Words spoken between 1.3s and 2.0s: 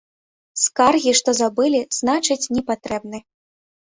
забылі,